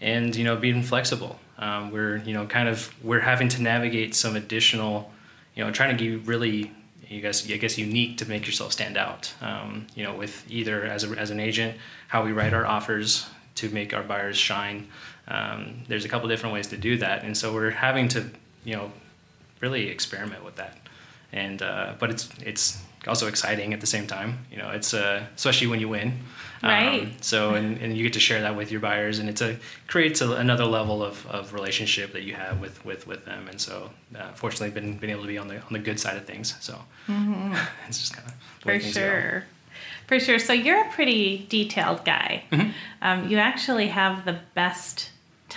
and 0.00 0.34
you 0.34 0.42
know, 0.42 0.56
being 0.56 0.82
flexible. 0.82 1.38
Um, 1.58 1.90
we're 1.90 2.16
you 2.16 2.32
know 2.32 2.46
kind 2.46 2.66
of 2.66 2.92
we're 3.04 3.20
having 3.20 3.50
to 3.50 3.62
navigate 3.62 4.14
some 4.14 4.36
additional, 4.36 5.12
you 5.54 5.62
know, 5.62 5.70
trying 5.70 5.96
to 5.96 6.02
be 6.02 6.16
really. 6.16 6.72
You 7.08 7.20
guys, 7.20 7.48
I 7.48 7.56
guess, 7.56 7.78
unique 7.78 8.18
to 8.18 8.28
make 8.28 8.46
yourself 8.46 8.72
stand 8.72 8.96
out. 8.96 9.32
Um, 9.40 9.86
you 9.94 10.02
know, 10.02 10.16
with 10.16 10.44
either 10.50 10.82
as 10.82 11.04
a, 11.04 11.16
as 11.16 11.30
an 11.30 11.38
agent, 11.38 11.78
how 12.08 12.24
we 12.24 12.32
write 12.32 12.52
our 12.52 12.66
offers 12.66 13.28
to 13.56 13.68
make 13.68 13.94
our 13.94 14.02
buyers 14.02 14.36
shine. 14.36 14.88
Um, 15.28 15.84
there's 15.86 16.04
a 16.04 16.08
couple 16.08 16.28
different 16.28 16.52
ways 16.52 16.66
to 16.68 16.76
do 16.76 16.98
that, 16.98 17.22
and 17.22 17.36
so 17.36 17.54
we're 17.54 17.70
having 17.70 18.08
to, 18.08 18.28
you 18.64 18.74
know, 18.74 18.90
really 19.60 19.88
experiment 19.88 20.44
with 20.44 20.56
that. 20.56 20.78
And 21.32 21.62
uh, 21.62 21.94
but 22.00 22.10
it's 22.10 22.28
it's 22.40 22.82
also 23.08 23.26
exciting 23.26 23.72
at 23.72 23.80
the 23.80 23.86
same 23.86 24.06
time. 24.06 24.46
You 24.50 24.58
know, 24.58 24.70
it's 24.70 24.94
uh, 24.94 25.24
especially 25.34 25.68
when 25.68 25.80
you 25.80 25.88
win. 25.88 26.20
Right. 26.62 27.12
so 27.22 27.54
and, 27.54 27.78
and 27.78 27.96
you 27.96 28.02
get 28.02 28.14
to 28.14 28.20
share 28.20 28.40
that 28.40 28.56
with 28.56 28.72
your 28.72 28.80
buyers, 28.80 29.18
and 29.18 29.28
it's 29.28 29.42
a 29.42 29.58
creates 29.86 30.20
a, 30.20 30.32
another 30.32 30.64
level 30.64 31.02
of, 31.04 31.24
of 31.26 31.52
relationship 31.52 32.12
that 32.12 32.22
you 32.22 32.34
have 32.34 32.60
with 32.60 32.84
with, 32.84 33.06
with 33.06 33.24
them. 33.24 33.48
And 33.48 33.60
so, 33.60 33.90
uh, 34.16 34.32
fortunately, 34.32 34.70
been 34.70 34.98
been 34.98 35.10
able 35.10 35.22
to 35.22 35.28
be 35.28 35.38
on 35.38 35.48
the 35.48 35.60
on 35.60 35.72
the 35.72 35.78
good 35.78 36.00
side 36.00 36.16
of 36.16 36.24
things. 36.24 36.54
So 36.60 36.78
it's 37.88 38.00
just 38.00 38.16
kind 38.16 38.28
of 38.28 38.34
For 38.60 38.80
sure. 38.80 39.44
For 40.06 40.20
sure. 40.20 40.38
So 40.38 40.52
you're 40.52 40.80
a 40.80 40.90
pretty 40.90 41.46
detailed 41.48 42.04
guy. 42.04 42.44
Mm-hmm. 42.52 42.70
Um, 43.02 43.28
you 43.28 43.38
actually 43.38 43.88
have 43.88 44.24
the 44.24 44.38
best 44.54 45.10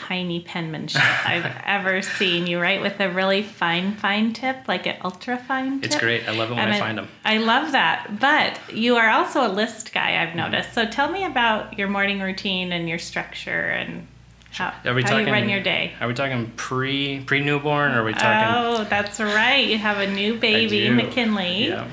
tiny 0.07 0.41
penmanship 0.41 1.01
I've 1.25 1.45
ever 1.65 2.01
seen. 2.01 2.47
You 2.47 2.59
write 2.59 2.81
with 2.81 2.99
a 2.99 3.09
really 3.09 3.43
fine, 3.43 3.95
fine 3.95 4.33
tip, 4.33 4.67
like 4.67 4.85
an 4.85 4.97
ultra 5.03 5.37
fine 5.37 5.81
tip. 5.81 5.85
It's 5.85 5.99
great. 5.99 6.27
I 6.27 6.31
love 6.31 6.51
it 6.51 6.55
when 6.55 6.63
And 6.63 6.73
I 6.73 6.79
find 6.79 6.97
them. 6.97 7.07
I 7.25 7.37
love 7.37 7.71
that. 7.73 8.19
But 8.19 8.59
you 8.75 8.95
are 8.95 9.09
also 9.09 9.45
a 9.45 9.51
list 9.51 9.93
guy, 9.93 10.21
I've 10.21 10.35
noticed. 10.35 10.73
So 10.73 10.85
tell 10.85 11.11
me 11.11 11.25
about 11.25 11.77
your 11.77 11.87
morning 11.87 12.21
routine 12.21 12.71
and 12.71 12.87
your 12.87 12.99
structure 12.99 13.61
and 13.69 14.07
how, 14.51 14.73
Are 14.83 14.93
we 14.93 15.03
how 15.03 15.09
talking? 15.11 15.27
you 15.27 15.33
run 15.33 15.49
your 15.49 15.61
day. 15.61 15.93
Are 16.01 16.07
we 16.07 16.13
talking 16.13 16.51
pre 16.55 17.19
pre 17.21 17.39
newborn, 17.39 17.91
or 17.93 18.01
are 18.01 18.03
we 18.03 18.13
talking? 18.13 18.81
Oh, 18.81 18.83
that's 18.89 19.19
right. 19.19 19.65
You 19.67 19.77
have 19.77 19.99
a 19.99 20.07
new 20.11 20.35
baby. 20.39 20.89
McKinley. 20.89 21.67
Yeah. 21.67 21.87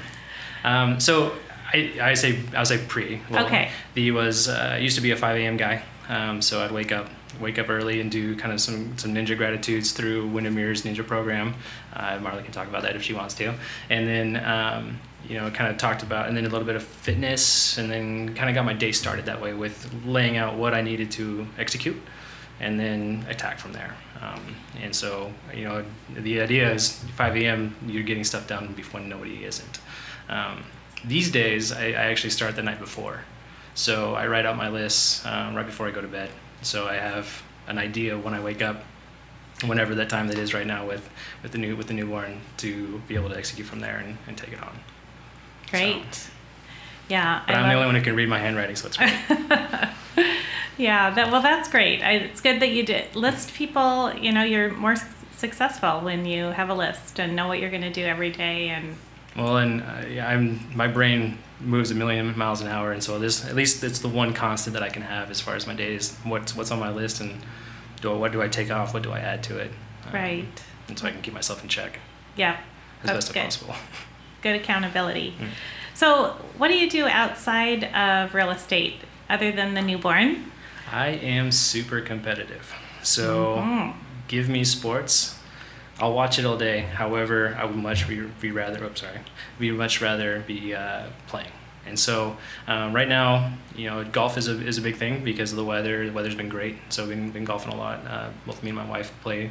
Um, 0.64 0.98
so 0.98 1.32
I, 1.72 1.92
I 2.00 2.14
say 2.14 2.40
I 2.56 2.64
say 2.64 2.78
pre. 2.78 3.20
Okay. 3.30 3.70
The 3.94 4.10
was 4.10 4.48
uh, 4.48 4.78
used 4.80 4.96
to 4.96 5.02
be 5.02 5.10
a 5.10 5.16
5 5.16 5.36
a.m. 5.36 5.56
guy, 5.58 5.82
um, 6.08 6.40
so 6.40 6.64
I'd 6.64 6.72
wake 6.72 6.92
up 6.92 7.10
wake 7.40 7.58
up 7.58 7.68
early 7.68 8.00
and 8.00 8.10
do 8.10 8.36
kind 8.36 8.52
of 8.52 8.60
some 8.60 8.96
some 8.98 9.14
ninja 9.14 9.36
gratitudes 9.36 9.92
through 9.92 10.28
Windermere's 10.28 10.82
ninja 10.82 11.06
program. 11.06 11.54
Uh, 11.92 12.18
Marley 12.20 12.42
can 12.42 12.52
talk 12.52 12.68
about 12.68 12.82
that 12.82 12.96
if 12.96 13.02
she 13.02 13.12
wants 13.12 13.34
to, 13.34 13.54
and 13.90 14.08
then. 14.08 14.44
Um, 14.44 14.98
you 15.28 15.36
know, 15.36 15.50
kind 15.50 15.70
of 15.70 15.76
talked 15.76 16.02
about, 16.02 16.28
and 16.28 16.36
then 16.36 16.44
a 16.44 16.48
little 16.48 16.66
bit 16.66 16.76
of 16.76 16.82
fitness, 16.82 17.78
and 17.78 17.90
then 17.90 18.34
kind 18.34 18.48
of 18.48 18.54
got 18.54 18.64
my 18.64 18.72
day 18.72 18.92
started 18.92 19.26
that 19.26 19.40
way 19.40 19.52
with 19.52 19.92
laying 20.04 20.36
out 20.36 20.54
what 20.54 20.72
I 20.72 20.82
needed 20.82 21.10
to 21.12 21.46
execute, 21.58 21.96
and 22.60 22.78
then 22.78 23.26
attack 23.28 23.58
from 23.58 23.72
there. 23.72 23.94
Um, 24.20 24.56
and 24.80 24.94
so, 24.94 25.32
you 25.52 25.64
know, 25.64 25.84
the 26.14 26.40
idea 26.40 26.72
is 26.72 26.92
5 27.16 27.36
a.m. 27.36 27.74
You're 27.86 28.02
getting 28.02 28.24
stuff 28.24 28.46
done 28.46 28.72
before 28.74 29.00
nobody 29.00 29.44
isn't. 29.44 29.80
Um, 30.28 30.64
these 31.04 31.30
days, 31.30 31.72
I, 31.72 31.88
I 31.88 32.06
actually 32.06 32.30
start 32.30 32.56
the 32.56 32.62
night 32.62 32.78
before, 32.78 33.20
so 33.74 34.14
I 34.14 34.26
write 34.26 34.46
out 34.46 34.56
my 34.56 34.68
lists 34.68 35.24
um, 35.26 35.54
right 35.54 35.66
before 35.66 35.86
I 35.86 35.90
go 35.90 36.00
to 36.00 36.08
bed. 36.08 36.30
So 36.66 36.86
I 36.86 36.94
have 36.94 37.42
an 37.66 37.78
idea 37.78 38.18
when 38.18 38.34
I 38.34 38.40
wake 38.40 38.62
up, 38.62 38.84
whenever 39.64 39.94
that 39.96 40.08
time 40.08 40.28
that 40.28 40.38
is 40.38 40.52
right 40.52 40.66
now 40.66 40.86
with 40.86 41.08
with 41.42 41.52
the 41.52 41.58
new 41.58 41.76
with 41.76 41.88
the 41.88 41.94
newborn, 41.94 42.40
to 42.58 43.00
be 43.08 43.14
able 43.14 43.28
to 43.30 43.36
execute 43.36 43.66
from 43.66 43.80
there 43.80 43.98
and, 43.98 44.18
and 44.26 44.36
take 44.36 44.52
it 44.52 44.62
on. 44.62 44.78
Great. 45.70 46.28
Yeah. 47.08 47.42
But 47.46 47.54
I 47.54 47.60
I'm 47.60 47.68
the 47.68 47.74
only 47.74 47.86
one 47.86 47.94
who 47.94 48.02
can 48.02 48.16
read 48.16 48.28
my 48.28 48.38
handwriting, 48.38 48.76
so 48.76 48.88
it's 48.88 48.96
great. 48.96 49.14
Yeah, 50.78 51.10
that 51.10 51.32
well, 51.32 51.40
that's 51.40 51.68
great. 51.68 52.02
I, 52.02 52.12
it's 52.12 52.40
good 52.40 52.60
that 52.60 52.70
you 52.70 52.84
did 52.84 53.16
list 53.16 53.54
people. 53.54 54.12
You 54.14 54.32
know, 54.32 54.42
you're 54.42 54.72
more 54.72 54.96
successful 55.32 56.00
when 56.00 56.26
you 56.26 56.46
have 56.46 56.68
a 56.68 56.74
list 56.74 57.18
and 57.18 57.34
know 57.34 57.48
what 57.48 57.60
you're 57.60 57.70
going 57.70 57.82
to 57.82 57.92
do 57.92 58.04
every 58.04 58.30
day. 58.30 58.68
And 58.68 58.96
Well, 59.36 59.58
and 59.58 59.82
uh, 59.82 60.22
I'm 60.22 60.60
my 60.74 60.88
brain 60.88 61.38
moves 61.60 61.90
a 61.90 61.94
million 61.94 62.36
miles 62.36 62.60
an 62.60 62.68
hour, 62.68 62.92
and 62.92 63.02
so 63.02 63.18
this 63.18 63.44
at 63.46 63.54
least 63.54 63.82
it's 63.84 64.00
the 64.00 64.08
one 64.08 64.32
constant 64.32 64.74
that 64.74 64.82
I 64.82 64.88
can 64.88 65.02
have 65.02 65.30
as 65.30 65.40
far 65.40 65.54
as 65.54 65.66
my 65.66 65.74
day 65.74 65.94
is 65.94 66.14
what's 66.24 66.56
what's 66.56 66.70
on 66.70 66.78
my 66.78 66.90
list 66.90 67.20
and 67.20 67.42
do 68.00 68.12
I, 68.12 68.16
what 68.16 68.32
do 68.32 68.42
I 68.42 68.48
take 68.48 68.70
off, 68.70 68.94
what 68.94 69.02
do 69.02 69.10
I 69.12 69.20
add 69.20 69.42
to 69.44 69.58
it, 69.58 69.70
Um, 70.06 70.12
right, 70.12 70.64
and 70.88 70.98
so 70.98 71.06
I 71.06 71.10
can 71.10 71.22
keep 71.22 71.34
myself 71.34 71.62
in 71.62 71.68
check 71.68 71.98
yeah, 72.36 72.58
as 73.02 73.10
that's 73.10 73.26
best 73.26 73.34
good. 73.34 73.40
as 73.40 73.56
possible. 73.56 73.74
Good 74.42 74.56
accountability. 74.60 75.34
Mm. 75.40 75.48
So, 75.94 76.36
what 76.58 76.68
do 76.68 76.76
you 76.76 76.88
do 76.90 77.06
outside 77.06 77.84
of 77.84 78.34
real 78.34 78.50
estate 78.50 78.96
other 79.28 79.50
than 79.50 79.74
the 79.74 79.82
newborn? 79.82 80.52
I 80.92 81.08
am 81.08 81.50
super 81.50 82.00
competitive. 82.00 82.72
So, 83.02 83.56
mm-hmm. 83.56 83.98
give 84.28 84.48
me 84.48 84.62
sports. 84.62 85.38
I'll 85.98 86.12
watch 86.12 86.38
it 86.38 86.44
all 86.44 86.58
day. 86.58 86.80
However, 86.80 87.56
I 87.58 87.64
would 87.64 87.76
much 87.76 88.08
be, 88.08 88.20
be 88.40 88.50
rather. 88.50 88.84
Oops, 88.84 89.00
sorry. 89.00 89.20
We 89.58 89.70
much 89.70 90.00
rather 90.00 90.40
be 90.40 90.74
uh, 90.74 91.06
playing. 91.26 91.50
And 91.86 91.98
so 91.98 92.36
um, 92.66 92.92
right 92.92 93.08
now, 93.08 93.52
you 93.76 93.88
know, 93.88 94.04
golf 94.04 94.36
is 94.36 94.48
a, 94.48 94.60
is 94.66 94.76
a 94.76 94.82
big 94.82 94.96
thing 94.96 95.24
because 95.24 95.52
of 95.52 95.56
the 95.56 95.64
weather. 95.64 96.06
The 96.06 96.12
weather's 96.12 96.34
been 96.34 96.48
great, 96.48 96.76
so 96.88 97.06
we've 97.06 97.16
been, 97.16 97.30
been 97.30 97.44
golfing 97.44 97.72
a 97.72 97.76
lot. 97.76 98.04
Uh, 98.06 98.30
both 98.44 98.62
me 98.62 98.70
and 98.70 98.78
my 98.78 98.88
wife 98.88 99.12
play 99.22 99.50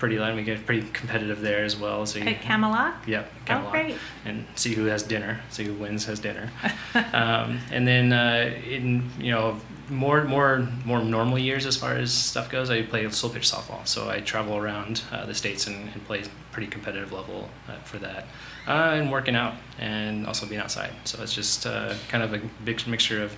pretty 0.00 0.18
light. 0.18 0.34
We 0.34 0.42
get 0.42 0.66
pretty 0.66 0.88
competitive 0.90 1.40
there 1.40 1.62
as 1.62 1.76
well. 1.76 2.04
So 2.06 2.18
you, 2.18 2.26
At 2.26 2.40
Camaloch. 2.40 3.06
Yep, 3.06 3.32
Camaloch. 3.46 3.66
Oh, 3.66 3.70
great. 3.70 3.96
And 4.24 4.46
see 4.56 4.74
who 4.74 4.86
has 4.86 5.02
dinner. 5.02 5.40
See 5.50 5.64
who 5.64 5.74
wins 5.74 6.06
has 6.06 6.18
dinner. 6.18 6.50
um, 7.12 7.60
and 7.70 7.86
then 7.86 8.12
uh, 8.12 8.52
in 8.66 9.08
you 9.20 9.30
know 9.30 9.60
more 9.90 10.24
more 10.24 10.68
more 10.84 11.02
normal 11.02 11.38
years 11.38 11.66
as 11.66 11.76
far 11.76 11.94
as 11.94 12.12
stuff 12.12 12.48
goes, 12.48 12.70
I 12.70 12.82
play 12.82 13.08
slow 13.10 13.30
pitch 13.30 13.50
softball. 13.50 13.86
So 13.86 14.08
I 14.08 14.20
travel 14.20 14.56
around 14.56 15.02
uh, 15.12 15.26
the 15.26 15.34
states 15.34 15.66
and, 15.66 15.90
and, 15.92 16.04
play 16.06 16.22
pretty 16.52 16.68
competitive 16.68 17.12
level 17.12 17.48
uh, 17.68 17.76
for 17.84 17.98
that, 17.98 18.26
uh, 18.66 18.94
and 18.94 19.10
working 19.10 19.36
out 19.36 19.54
and 19.78 20.26
also 20.26 20.46
being 20.46 20.60
outside. 20.60 20.92
So 21.04 21.22
it's 21.22 21.34
just 21.34 21.66
uh, 21.66 21.94
kind 22.08 22.22
of 22.22 22.32
a 22.32 22.40
big 22.64 22.86
mixture 22.86 23.22
of 23.22 23.36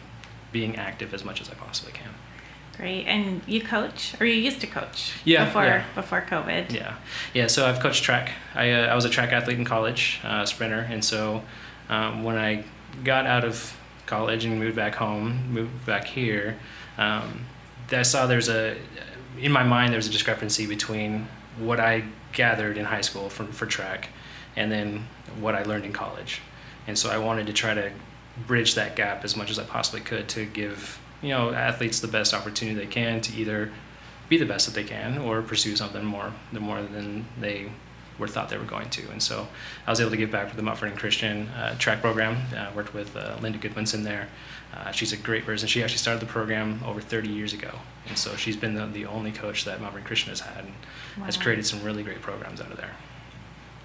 being 0.53 0.77
active 0.77 1.15
as 1.15 1.25
much 1.25 1.41
as 1.41 1.51
I 1.51 1.55
possibly 1.55 1.93
can. 1.93 2.11
Great, 2.77 3.07
and 3.07 3.43
you 3.47 3.61
coach, 3.61 4.15
or 4.21 4.27
you 4.27 4.35
used 4.35 4.61
to 4.61 4.67
coach? 4.67 5.13
Yeah, 5.25 5.47
before 5.47 5.65
yeah. 5.65 5.85
before 5.95 6.23
COVID. 6.23 6.73
Yeah, 6.73 6.97
yeah. 7.35 7.47
So 7.47 7.67
I've 7.67 7.81
coached 7.81 8.05
track. 8.05 8.33
I 8.55 8.71
uh, 8.71 8.87
I 8.87 8.95
was 8.95 9.05
a 9.05 9.11
track 9.11 9.33
athlete 9.33 9.59
in 9.59 9.65
college, 9.65 10.21
sprinter, 10.45 10.87
and 10.91 11.05
so 11.05 11.43
um, 11.89 12.25
when 12.25 12.37
I 12.37 12.65
got 13.05 13.27
out 13.27 13.45
of 13.45 13.77
college 14.13 14.45
and 14.45 14.59
moved 14.59 14.77
back 14.77 14.95
home, 14.95 15.27
moved 15.53 15.87
back 15.87 16.05
here, 16.05 16.59
um, 16.99 17.47
I 17.91 18.03
saw 18.03 18.27
there's 18.27 18.49
a, 18.49 18.77
in 19.41 19.53
my 19.53 19.63
mind, 19.63 19.93
there's 19.93 20.07
a 20.07 20.11
discrepancy 20.11 20.67
between 20.67 21.29
what 21.59 21.81
I 21.81 22.05
gathered 22.33 22.77
in 22.77 22.85
high 22.85 23.01
school 23.01 23.29
for, 23.29 23.45
for 23.45 23.67
track 23.67 24.09
and 24.57 24.71
then 24.71 25.07
what 25.41 25.55
I 25.55 25.63
learned 25.63 25.85
in 25.85 25.93
college. 25.93 26.41
And 26.87 26.99
so 26.99 27.11
I 27.11 27.19
wanted 27.19 27.47
to 27.47 27.53
try 27.53 27.75
to 27.75 27.91
bridge 28.47 28.75
that 28.75 28.97
gap 28.97 29.25
as 29.25 29.37
much 29.37 29.51
as 29.51 29.59
I 29.59 29.65
possibly 29.65 30.01
could 30.01 30.29
to 30.31 30.45
give, 30.45 31.01
you 31.23 31.31
know, 31.31 31.53
athletes 31.53 32.01
the 32.01 32.09
best 32.09 32.35
opportunity 32.35 32.79
they 32.79 32.87
can 32.87 33.21
to 33.23 33.37
either 33.37 33.71
be 34.29 34.37
the 34.39 34.47
best 34.47 34.67
that 34.67 34.75
they 34.75 34.85
can 34.85 35.19
or 35.19 35.43
pursue 35.43 35.77
something 35.77 36.05
more, 36.05 36.33
the 36.53 36.61
more 36.61 36.83
than 36.83 37.27
they 37.41 37.71
were 38.19 38.29
thought 38.29 38.49
they 38.49 38.59
were 38.59 38.65
going 38.65 38.91
to. 38.91 39.11
And 39.11 39.23
so 39.23 39.49
I 39.87 39.91
was 39.91 40.01
able 40.01 40.11
to 40.11 40.17
give 40.17 40.31
back 40.31 40.51
to 40.51 40.57
the 40.57 40.63
Mount 40.63 40.79
Vernon 40.79 40.97
Christian 40.97 41.49
uh, 41.49 41.77
track 41.79 42.01
program. 42.01 42.43
I 42.53 42.67
uh, 42.67 42.75
worked 42.75 42.95
with 42.95 43.17
uh, 43.17 43.37
Linda 43.41 43.59
Goodwinson 43.59 44.05
there. 44.05 44.29
Uh, 44.75 44.91
she's 44.91 45.13
a 45.13 45.17
great 45.17 45.45
person. 45.45 45.69
She 45.69 45.83
actually 45.83 45.99
started 45.99 46.21
the 46.21 46.31
program 46.31 46.81
over 46.85 47.01
30 47.01 47.29
years 47.29 47.53
ago. 47.53 47.71
And 48.09 48.17
so 48.17 48.37
she's 48.37 48.57
been 48.57 48.75
the, 48.75 48.87
the 48.87 49.07
only 49.07 49.33
coach 49.33 49.65
that 49.65 49.81
Mount 49.81 49.93
Vernon 49.93 50.07
Christian 50.07 50.31
has 50.31 50.41
had 50.41 50.65
and 50.65 50.75
wow. 51.19 51.25
has 51.25 51.37
created 51.37 51.67
some 51.67 51.83
really 51.83 52.03
great 52.03 52.23
programs 52.23 52.61
out 52.61 52.71
of 52.71 52.77
there. 52.77 52.93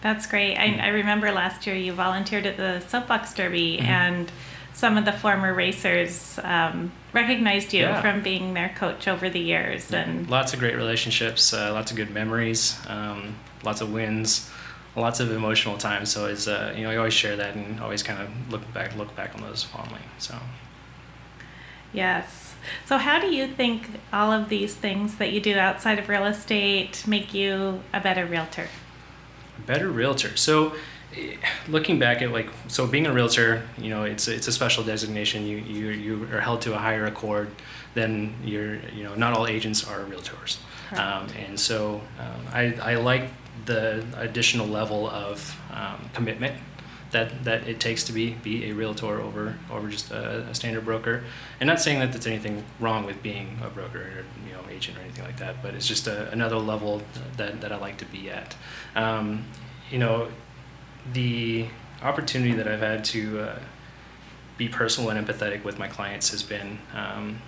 That's 0.02 0.28
great. 0.28 0.56
I, 0.56 0.78
I 0.78 0.88
remember 0.90 1.32
last 1.32 1.66
year 1.66 1.76
you 1.76 1.92
volunteered 1.92 2.46
at 2.46 2.56
the 2.58 2.80
Soapbox 2.88 3.34
Derby 3.34 3.78
mm-hmm. 3.78 3.88
and 3.88 4.32
some 4.78 4.98
of 4.98 5.04
the 5.06 5.12
former 5.12 5.54
racers 5.54 6.40
um, 6.44 6.92
recognized 7.12 7.74
you 7.74 7.82
yeah. 7.82 8.02
from 8.02 8.22
being 8.22 8.54
their 8.54 8.70
coach 8.78 9.08
over 9.08 9.30
the 9.30 9.40
years 9.40 9.92
and 9.92 10.30
lots 10.30 10.54
of 10.54 10.60
great 10.60 10.76
relationships 10.76 11.54
uh, 11.54 11.74
lots 11.74 11.92
of 11.92 11.98
good 11.98 12.12
memories 12.12 12.80
um, 12.88 13.36
lots 13.64 13.82
of 13.82 13.92
wins, 13.92 14.50
lots 14.96 15.20
of 15.20 15.32
emotional 15.32 15.78
times. 15.78 16.12
So 16.12 16.26
it's 16.26 16.48
uh, 16.48 16.74
you 16.76 16.84
know 16.84 16.92
I 16.92 16.98
always 16.98 17.14
share 17.14 17.36
that 17.36 17.56
and 17.56 17.80
always 17.80 18.04
kind 18.04 18.22
of 18.22 18.30
look 18.52 18.74
back 18.74 18.96
look 18.96 19.16
back 19.16 19.36
on 19.36 19.42
those 19.42 19.64
fondly. 19.64 20.02
So. 20.18 20.36
Yes. 21.94 22.56
So 22.86 22.98
how 22.98 23.20
do 23.20 23.28
you 23.28 23.48
think 23.48 23.90
all 24.12 24.32
of 24.32 24.50
these 24.50 24.76
things 24.76 25.18
that 25.18 25.32
you 25.32 25.40
do 25.40 25.58
outside 25.58 26.00
of 26.00 26.10
real 26.10 26.26
estate 26.26 27.06
make 27.08 27.34
you 27.34 27.82
a 27.94 28.02
better 28.02 28.26
realtor? 28.26 28.68
A 29.58 29.62
better 29.62 29.90
realtor. 29.90 30.36
So 30.36 30.76
looking 31.68 31.98
back 32.00 32.22
at 32.22 32.32
like 32.32 32.50
so 32.68 32.86
being 32.86 33.08
a 33.08 33.14
realtor 33.14 33.64
you 33.78 33.90
know 33.90 34.04
it's 34.04 34.28
it's 34.28 34.48
a 34.48 34.52
special 34.52 34.84
designation 34.84 35.46
you 35.48 35.58
you 35.58 35.88
you 35.90 36.28
are 36.34 36.42
held 36.42 36.62
to 36.62 36.74
a 36.74 36.78
higher 36.78 37.06
accord 37.06 37.50
than 37.94 38.34
your 38.44 38.76
you 38.90 39.04
know 39.04 39.16
not 39.16 39.34
all 39.34 39.48
agents 39.48 39.88
are 39.88 40.02
realtors 40.02 40.58
um, 40.94 41.28
and 41.48 41.60
so 41.60 42.02
um, 42.20 42.46
I, 42.54 42.74
I 42.82 42.96
like 42.96 43.30
the 43.66 44.06
additional 44.16 44.68
level 44.68 45.10
of 45.10 45.60
um, 45.74 46.10
commitment 46.14 46.56
that, 47.12 47.44
that 47.46 47.68
it 47.68 47.80
takes 47.80 48.04
to 48.06 48.14
be 48.14 48.32
be 48.34 48.70
a 48.70 48.74
realtor 48.74 49.22
over 49.22 49.58
over 49.72 49.88
just 49.88 50.12
a, 50.12 50.42
a, 50.42 50.56
standard 50.56 50.84
broker. 50.86 51.24
And 51.60 51.68
not 51.68 51.80
saying 51.80 52.00
that 52.00 52.12
there's 52.12 52.28
anything 52.28 52.64
wrong 52.80 53.06
with 53.06 53.24
being 53.24 53.58
a 53.64 53.70
broker 53.70 54.00
or 54.00 54.26
you 54.46 54.54
know 54.54 54.62
agent 54.70 54.98
or 54.98 55.02
anything 55.02 55.24
like 55.24 55.38
that, 55.38 55.62
but 55.64 55.74
it's 55.74 55.88
just 55.88 56.08
a, 56.08 56.30
another 56.32 56.58
level 56.58 57.02
that, 57.38 57.62
that 57.62 57.72
I 57.72 57.78
like 57.78 57.98
to 57.98 58.06
be 58.06 58.30
at. 58.30 58.56
Um, 58.96 59.46
you 59.90 60.00
know, 60.00 60.28
the 61.14 61.68
opportunity 62.02 62.54
that 62.54 62.68
I've 62.68 62.80
had 62.80 63.04
to 63.06 63.40
uh, 63.40 63.60
be 64.58 64.68
personal 64.68 65.10
and 65.10 65.26
empathetic 65.26 65.64
with 65.64 65.80
my 65.80 65.88
clients 65.88 66.30
has 66.32 66.44
been 66.44 66.80
um, 66.94 67.42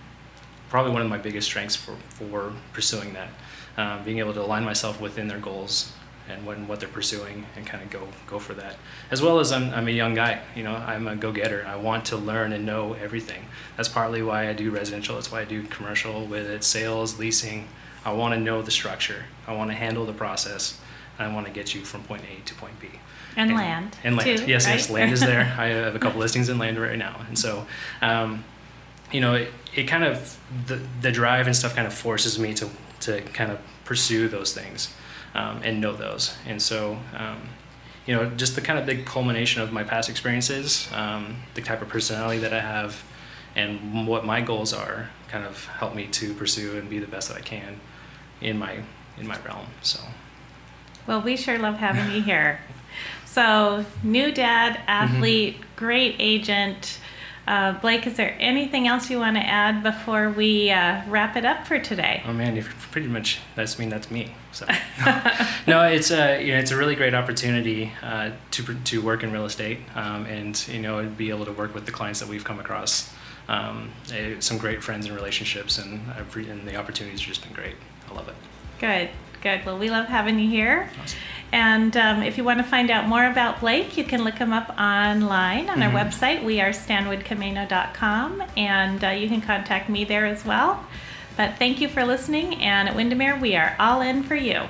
probably 0.70 0.91
one 0.91 1.01
of 1.01 1.10
my 1.10 1.18
biggest 1.18 1.48
strengths 1.48 1.75
for, 1.75 1.96
for 2.10 2.53
pursuing 2.74 3.13
that. 3.13 3.29
Um, 3.77 4.03
being 4.03 4.20
able 4.20 4.34
to 4.34 4.41
align 4.41 4.63
myself 4.63 5.00
within 5.00 5.27
their 5.27 5.39
goals 5.39 5.94
and 6.29 6.46
when, 6.46 6.68
what 6.68 6.79
they're 6.79 6.89
pursuing 6.89 7.46
and 7.56 7.65
kind 7.65 7.84
of 7.84 7.89
go 7.89 8.08
go 8.27 8.38
for 8.38 8.53
that. 8.53 8.75
As 9.10 9.22
well 9.22 9.39
as 9.39 9.51
I'm, 9.51 9.74
I'm 9.74 9.88
a 9.88 9.91
young 9.91 10.13
guy, 10.13 10.41
you 10.56 10.63
know, 10.63 10.75
I'm 10.75 11.08
a 11.08 11.15
go-getter. 11.15 11.65
I 11.68 11.75
want 11.75 12.06
to 12.06 12.18
learn 12.18 12.53
and 12.53 12.65
know 12.65 12.94
everything. 12.94 13.46
That's 13.77 13.89
partly 13.89 14.22
why 14.22 14.50
I 14.50 14.53
do 14.53 14.70
residential. 14.70 15.15
That's 15.15 15.32
why 15.32 15.41
I 15.41 15.46
do 15.46 15.63
commercial 15.63 16.25
with 16.25 16.48
it, 16.48 16.63
sales, 16.63 17.18
leasing. 17.18 17.68
I 18.06 18.13
want 18.13 18.34
to 18.34 18.39
know 18.39 18.62
the 18.62 18.72
structure. 18.72 19.25
I 19.48 19.53
want 19.53 19.72
to 19.72 19.75
handle 19.75 20.06
the 20.06 20.13
process. 20.13 20.79
I 21.19 21.31
want 21.33 21.45
to 21.45 21.51
get 21.51 21.75
you 21.75 21.85
from 21.85 22.03
point 22.03 22.23
A 22.23 22.41
to 22.47 22.55
point 22.55 22.79
B. 22.79 22.88
And, 23.35 23.51
and 23.51 23.59
land. 23.59 23.97
And 24.03 24.15
land. 24.17 24.39
Too, 24.39 24.45
yes, 24.47 24.65
right? 24.65 24.75
yes, 24.75 24.89
land 24.89 25.11
is 25.11 25.19
there. 25.19 25.41
I 25.57 25.67
have 25.67 25.95
a 25.95 25.99
couple 25.99 26.19
listings 26.19 26.49
in 26.49 26.57
land 26.57 26.79
right 26.79 26.97
now, 26.97 27.21
and 27.27 27.38
so. 27.38 27.67
Um, 28.01 28.43
you 29.11 29.21
know, 29.21 29.35
it, 29.35 29.51
it 29.75 29.83
kind 29.85 30.03
of 30.03 30.38
the 30.67 30.79
the 31.01 31.11
drive 31.11 31.47
and 31.47 31.55
stuff 31.55 31.75
kind 31.75 31.88
of 31.88 31.93
forces 31.93 32.38
me 32.38 32.53
to 32.55 32.69
to 33.01 33.21
kind 33.21 33.51
of 33.51 33.59
pursue 33.85 34.27
those 34.27 34.53
things 34.53 34.93
um, 35.33 35.61
and 35.63 35.81
know 35.81 35.95
those. 35.95 36.35
And 36.45 36.61
so, 36.61 36.99
um, 37.15 37.41
you 38.05 38.15
know, 38.15 38.29
just 38.31 38.55
the 38.55 38.61
kind 38.61 38.77
of 38.77 38.85
big 38.85 39.05
culmination 39.05 39.61
of 39.61 39.71
my 39.71 39.83
past 39.83 40.09
experiences, 40.09 40.89
um, 40.93 41.38
the 41.55 41.61
type 41.61 41.81
of 41.81 41.89
personality 41.89 42.39
that 42.39 42.53
I 42.53 42.59
have, 42.59 43.03
and 43.55 44.07
what 44.07 44.25
my 44.25 44.41
goals 44.41 44.73
are, 44.73 45.09
kind 45.27 45.45
of 45.45 45.65
help 45.65 45.95
me 45.95 46.07
to 46.07 46.33
pursue 46.33 46.77
and 46.77 46.89
be 46.89 46.99
the 46.99 47.07
best 47.07 47.29
that 47.29 47.38
I 47.38 47.41
can 47.41 47.79
in 48.41 48.57
my 48.57 48.83
in 49.17 49.27
my 49.27 49.39
realm. 49.41 49.67
So. 49.81 49.99
Well, 51.10 51.22
we 51.22 51.36
sure 51.36 51.58
love 51.58 51.78
having 51.78 52.16
you 52.16 52.22
here. 52.22 52.60
So, 53.25 53.84
new 54.04 54.32
dad, 54.32 54.80
athlete, 54.88 55.56
mm-hmm. 55.56 55.75
great 55.75 56.16
agent 56.20 57.00
uh, 57.50 57.72
Blake, 57.80 58.06
is 58.06 58.16
there 58.16 58.36
anything 58.39 58.88
else 58.88 59.10
you 59.10 59.18
want 59.18 59.36
to 59.36 59.42
add 59.42 59.82
before 59.82 60.30
we 60.30 60.70
uh, 60.70 61.01
wrap 61.08 61.36
it 61.36 61.46
up 61.46 61.66
for 61.66 61.80
today? 61.80 62.22
Oh 62.28 62.32
man, 62.32 62.56
you've 62.56 62.68
pretty 62.92 63.08
much 63.08 63.39
that's 63.56 63.78
I 63.78 63.80
mean 63.80 63.89
that's 63.89 64.12
me. 64.12 64.36
So 64.51 64.68
no, 65.68 65.82
it's 65.82 66.12
a 66.12 66.46
you 66.46 66.54
know 66.54 66.60
it's 66.60 66.70
a 66.70 66.78
really 66.78 66.94
great 66.94 67.16
opportunity 67.16 67.92
uh, 68.04 68.32
to 68.51 68.75
to 68.75 69.01
work 69.01 69.24
in 69.24 69.32
real 69.32 69.46
estate 69.46 69.80
um, 69.96 70.28
and 70.28 70.68
you 70.68 70.80
know 70.80 71.04
be 71.08 71.32
able 71.32 71.46
to 71.46 71.51
work 71.51 71.74
with 71.74 71.88
the 71.88 71.92
clients 71.92 72.20
that 72.20 72.30
we've 72.30 72.44
come 72.44 72.60
across. 72.60 73.12
Um, 73.48 73.89
eh, 74.13 74.36
some 74.42 74.60
great 74.60 74.84
friends 74.84 75.08
and 75.08 75.16
relationships, 75.16 75.80
and, 75.80 76.01
I've, 76.12 76.36
and 76.36 76.68
the 76.68 76.75
opportunities 76.75 77.22
have 77.22 77.30
just 77.30 77.42
been 77.42 77.54
great. 77.54 77.74
I 78.08 78.13
love 78.13 78.28
it. 78.28 78.36
Good, 78.80 79.10
good. 79.41 79.65
Well, 79.65 79.77
we 79.77 79.89
love 79.89 80.08
having 80.08 80.39
you 80.39 80.50
here. 80.50 80.89
Awesome. 81.01 81.19
And 81.51 81.98
um, 81.98 82.22
if 82.22 82.38
you 82.38 82.43
want 82.43 82.60
to 82.60 82.63
find 82.63 82.91
out 82.91 83.08
more 83.08 83.25
about 83.25 83.60
Blake, 83.60 83.98
you 83.98 84.03
can 84.03 84.24
look 84.24 84.36
him 84.36 84.53
up 84.53 84.69
online 84.79 85.67
on 85.69 85.79
mm-hmm. 85.79 85.96
our 85.96 86.05
website, 86.05 86.43
wearestanwoodcamano.com, 86.43 88.43
and 88.55 89.03
uh, 89.03 89.10
you 89.10 89.27
can 89.27 89.41
contact 89.41 89.89
me 89.89 90.03
there 90.03 90.27
as 90.27 90.46
well. 90.46 90.86
But 91.36 91.58
thank 91.58 91.81
you 91.81 91.88
for 91.88 92.05
listening, 92.05 92.62
and 92.62 92.88
at 92.88 92.96
Windermere, 92.96 93.39
we 93.39 93.55
are 93.55 93.75
all 93.79 94.01
in 94.01 94.22
for 94.24 94.36
you. 94.36 94.62